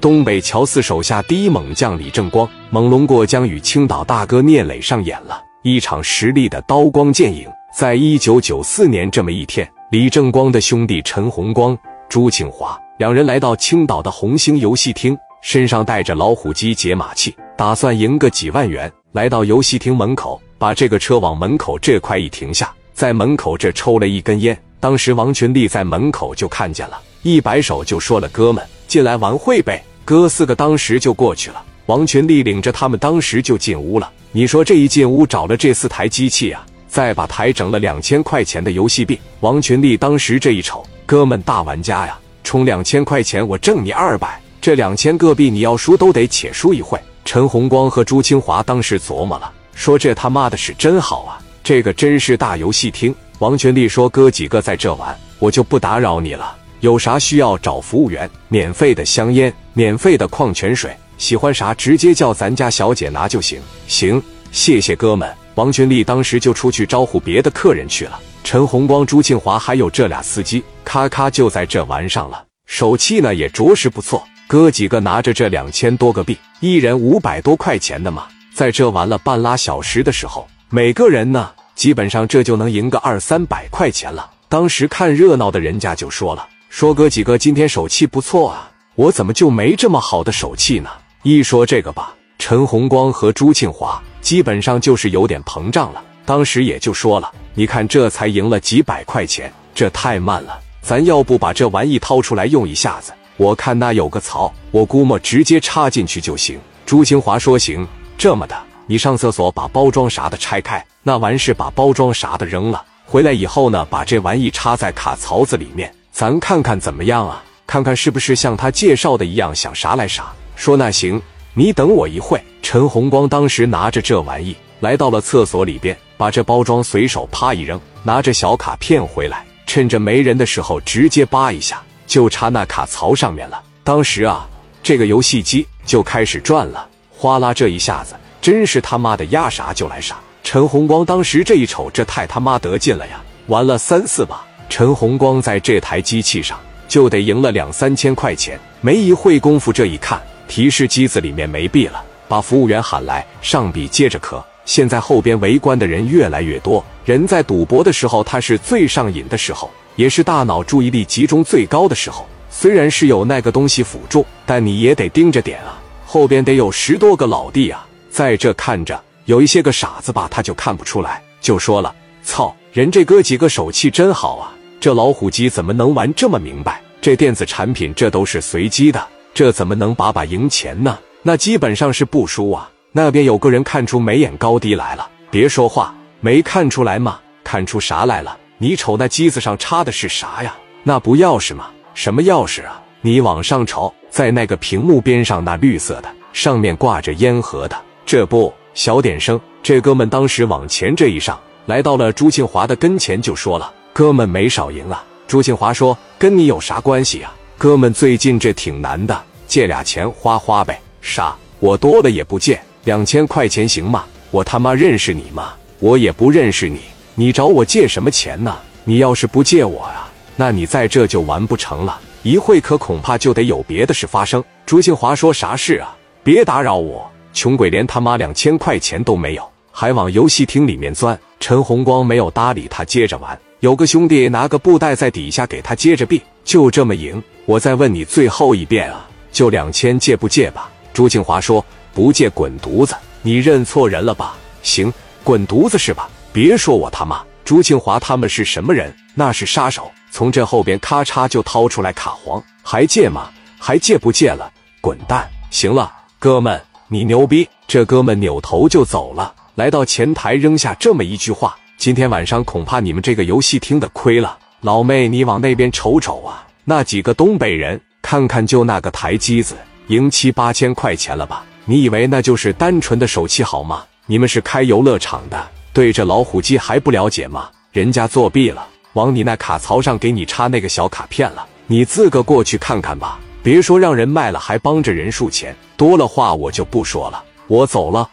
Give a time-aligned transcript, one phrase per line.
[0.00, 7.46] 东北乔四手下第一猛将李正光，猛龙过江与青岛大哥聂磊上演了一场实力的刀光剑影。
[7.76, 11.76] 在一九九四年这么一天，李正光的兄弟陈洪光、
[12.08, 18.90] 朱庆华两人来到青岛的红星游戏厅，身上带着老虎机解码器，打算赢个几万元。
[19.12, 24.58] 来到游戏厅门口，把这个车往门口这块一停下，在门口这抽了一根烟。
[24.80, 34.10] 当时王群立在门口就看见了，一摆手就说了：“哥们，进来玩会呗。”哥四个当时就过去了，王群力领着他们当时就进屋了。
[34.32, 39.16] 你说这一进屋找了这四台机器啊，再把台整了两千块钱的游戏币。
[39.38, 46.98] 王群力当时这一瞅，哥们大玩家呀，充两千块钱我挣你二百，这两千个币你要输都得且输一会。
[47.24, 53.14] 陈红光和朱清华当时琢磨了，说这他妈的是真好啊，这个真是大游戏厅。
[53.38, 56.56] 王群力说哥几个在这玩，我就不打扰你了。
[56.80, 63.60] 有啥需要找服务员，免费的香烟，免费的矿泉水，喜欢啥直接叫咱家小姐拿就行。
[63.86, 65.28] 行，谢谢哥们。
[65.56, 68.18] 王群力当时就出去招呼别的客人去了。
[68.42, 72.42] 陈红光、朱庆华还有这俩司机，咔咔就在这玩上了。
[72.66, 84.30] 手气呢也着实不错，哥几个拿着这两千多个币，一人五百多块钱的嘛，在这玩了半拉小时的时候，每个人呢基本上这就能赢个二三百块钱了。
[84.48, 86.48] 当时看热闹的人家就说了。
[86.68, 88.69] 说哥几个今天手气不错啊，
[89.00, 90.90] 我怎么就没这么好的手气呢？
[91.22, 96.04] 一说这个吧，陈红光和朱庆华基本上就是有点膨胀了。
[96.26, 100.60] 当时也就说了，你看这才赢了几百块钱，这太慢了。
[100.82, 103.10] 咱要不把这玩意掏出来用一下子？
[103.38, 106.60] 我看那有个槽，我估摸直接插进去就行。
[106.84, 107.88] 朱清华说行。
[108.18, 115.90] 这么的，你上厕所把包装啥的拆开，那完事把包装啥的扔了，回来以后呢，把这玩意插在卡槽子里面。
[116.12, 117.42] 咱看看怎么样啊？
[117.70, 120.32] 看看是不是像他介绍的一样，想啥来啥。
[120.56, 121.22] 说那行，
[121.54, 122.42] 你等我一会。
[122.62, 133.62] 陈红光当时拿着这玩意来到了厕所里边，把这包装随手啪一扔，拿着小卡片回来，趁着没人的时候直接扒一下，就插那卡槽上面了。
[133.84, 134.48] 当时啊，
[134.82, 140.16] 这个游戏机就开始转了，哗啦这一下子，真是他妈的压啥就来啥。
[140.42, 143.22] 陈红光当时这一瞅，这太他妈得劲了呀！
[143.46, 144.44] 玩了三四把。
[144.68, 146.58] 陈红光在这台机器上
[146.90, 154.44] 就得赢了两三千块钱，没一会功夫，这一看提示机子里面没币了，把服务员喊来上币接着磕。
[154.64, 162.26] 现在后边围观的人越来越多，人在赌博的时候他是最上瘾的时候，也是大脑注意力集中最高的时候。
[162.50, 165.80] 虽然是有那个东西辅助，但你也得盯着点啊。
[166.04, 176.80] 后边得有十多个老弟啊，在这看着，有一些个傻子吧，他就看不出来，就说了：“操，人这哥几个手气真好啊。”这老虎机怎么能玩这么明白？
[177.02, 180.98] 这电子产品这都是随机的，这怎么能把把赢钱呢？
[181.22, 182.70] 那基本上是不输啊。
[182.92, 187.20] 那边有个人看出眉眼高低来了，别说话，没看出来吗？
[187.44, 188.36] 看出啥来了？
[188.56, 190.56] 你瞅那机子上插的是啥呀？
[190.82, 191.66] 那不钥匙吗？
[191.92, 192.82] 什么钥匙啊？
[193.02, 197.76] 你往上瞅，在那个屏幕边上那绿色的，上面挂着烟盒的，
[198.06, 199.38] 这不小点声。
[199.62, 203.72] 这哥们当时往前这一上，来到了朱庆华的跟前，就说了。
[203.92, 205.04] 哥们没少赢啊！
[205.26, 207.34] 朱庆华说：“跟你有啥关系啊？
[207.58, 210.80] 哥们最近这挺难的，借俩钱花花呗。
[211.00, 211.36] 啥？
[211.58, 214.04] 我多了也不借，两千块钱行吗？
[214.30, 215.52] 我他妈认识你吗？
[215.80, 216.80] 我也不认识你，
[217.14, 218.56] 你找我借什么钱呢？
[218.84, 222.00] 你要是不借我啊，那你在这就完不成了。
[222.22, 225.96] 一会可恐怕就得有别的事发生。”朱庆华说：“啥事啊？
[226.22, 233.38] 别打扰我，穷鬼连他妈两千块钱都没有，还往游戏厅里面钻。”陈红光没有搭理他，接着玩。
[233.60, 237.22] 有个兄弟拿个布袋在底下给他接着币，就这么赢。
[237.44, 240.70] 我再问你最后一遍啊，就两千，借不借吧？
[240.94, 241.62] 朱庆华说
[241.92, 242.94] 不借，滚犊子！
[243.20, 244.34] 你认错人了吧？
[244.62, 244.90] 行，
[245.22, 246.08] 滚犊子是吧？
[246.32, 247.22] 别说我他妈！
[247.44, 248.90] 朱庆华他们是什么人？
[249.14, 253.28] 那是杀手，从这后边咔嚓就掏出来卡簧，还借吗？
[253.58, 254.50] 还借不借了？
[254.80, 255.28] 滚蛋！
[255.50, 256.58] 行了，哥们，
[256.88, 257.46] 你牛逼！
[257.68, 261.54] 这哥们扭头就走了，来到前台扔下这么一句话。
[261.80, 269.56] 今天晚上恐怕你们这个游戏厅的亏了，老妹，你往那边瞅瞅啊，那几个东北人，看看就那个台机子，
[269.86, 271.42] 赢七八千块钱了吧？
[271.64, 273.82] 你以为那就是单纯的手气好吗？
[274.04, 275.42] 你们是开游乐场的，
[275.72, 277.48] 对这老虎机还不了解吗？
[277.72, 283.18] 人家作弊了，往你那卡槽上给你插那个小卡片了，你自个过去看看吧。
[283.42, 288.06] 别说让人卖了，还帮着人数钱，多了话我就不说了，我走了。